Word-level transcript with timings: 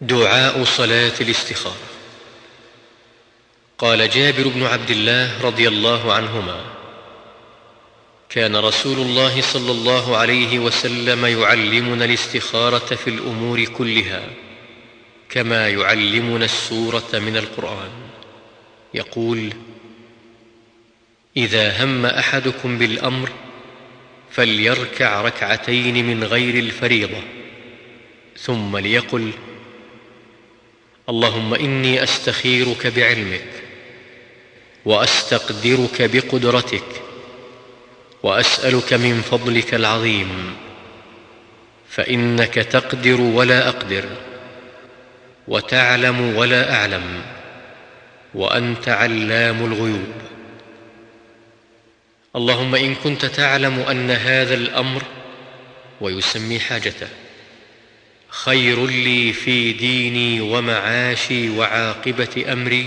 دعاء 0.00 0.64
صلاة 0.64 1.12
الاستخارة. 1.20 1.86
قال 3.78 4.10
جابر 4.10 4.48
بن 4.48 4.62
عبد 4.62 4.90
الله 4.90 5.42
رضي 5.42 5.68
الله 5.68 6.12
عنهما 6.12 6.64
كان 8.28 8.56
رسول 8.56 8.98
الله 8.98 9.40
صلى 9.40 9.70
الله 9.70 10.16
عليه 10.16 10.58
وسلم 10.58 11.26
يعلمنا 11.26 12.04
الاستخارة 12.04 12.94
في 12.94 13.10
الأمور 13.10 13.64
كلها 13.64 14.22
كما 15.28 15.68
يعلمنا 15.68 16.44
السورة 16.44 17.08
من 17.12 17.36
القرآن. 17.36 17.90
يقول 18.94 19.52
إذا 21.36 21.84
هم 21.84 22.06
أحدكم 22.06 22.78
بالأمر 22.78 23.30
فليركع 24.30 25.20
ركعتين 25.22 26.06
من 26.06 26.24
غير 26.24 26.54
الفريضة 26.54 27.22
ثم 28.38 28.76
ليقل 28.76 29.32
اللهم 31.08 31.54
إني 31.54 32.02
أستخيرك 32.02 32.86
بعلمك 32.86 33.50
وأستقدرك 34.84 36.02
بقدرتك 36.02 37.02
وأسألك 38.22 38.92
من 38.92 39.22
فضلك 39.30 39.74
العظيم 39.74 40.56
فإنك 41.88 42.54
تقدر 42.54 43.20
ولا 43.20 43.68
أقدر 43.68 44.04
وتعلم 45.48 46.36
ولا 46.36 46.74
أعلم 46.74 47.22
وأنت 48.34 48.88
علام 48.88 49.64
الغيوب. 49.64 50.12
اللهم 52.36 52.74
إن 52.74 52.94
كنت 52.94 53.26
تعلم 53.26 53.80
أن 53.80 54.10
هذا 54.10 54.54
الأمر 54.54 55.02
ويسمي 56.00 56.60
حاجته. 56.60 57.08
خير 58.44 58.86
لي 58.86 59.32
في 59.32 59.72
ديني 59.72 60.40
ومعاشي 60.40 61.50
وعاقبة 61.50 62.44
أمري. 62.52 62.86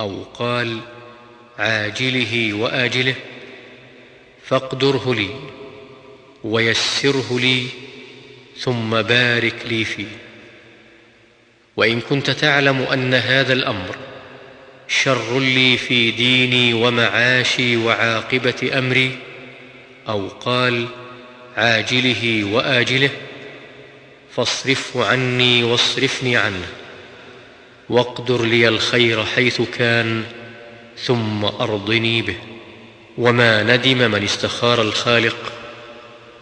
أو 0.00 0.22
قال 0.22 0.80
عاجله 1.58 2.52
وآجله 2.52 3.14
فاقدره 4.44 5.14
لي 5.14 5.28
ويسره 6.44 7.38
لي 7.40 7.66
ثم 8.58 9.02
بارك 9.02 9.66
لي 9.68 9.84
فيه. 9.84 10.16
وإن 11.76 12.00
كنت 12.00 12.30
تعلم 12.30 12.82
أن 12.82 13.14
هذا 13.14 13.52
الأمر 13.52 13.96
شر 14.88 15.40
لي 15.40 15.76
في 15.76 16.10
ديني 16.10 16.74
ومعاشي 16.74 17.76
وعاقبة 17.76 18.70
أمري 18.78 19.18
أو 20.08 20.28
قال 20.28 20.86
عاجله 21.56 22.44
وآجله 22.44 23.10
فاصرفه 24.36 25.04
عني 25.04 25.64
واصرفني 25.64 26.36
عنه. 26.36 26.66
واقدر 27.88 28.42
لي 28.42 28.68
الخير 28.68 29.24
حيث 29.24 29.62
كان 29.62 30.24
ثم 30.98 31.44
أرضني 31.44 32.22
به. 32.22 32.36
وما 33.18 33.62
ندم 33.62 34.10
من 34.10 34.24
استخار 34.24 34.82
الخالق 34.82 35.52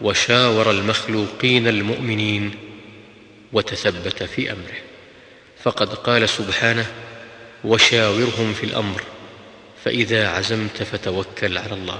وشاور 0.01 0.71
المخلوقين 0.71 1.67
المؤمنين 1.67 2.55
وتثبت 3.53 4.23
في 4.23 4.51
أمره. 4.51 4.81
فقد 5.63 5.93
قال 5.93 6.29
سبحانه 6.29 6.85
وشاورهم 7.63 8.53
في 8.53 8.63
الأمر 8.63 9.03
فإذا 9.85 10.27
عزمت 10.27 10.83
فتوكل 10.83 11.57
على 11.57 11.73
الله. 11.73 11.99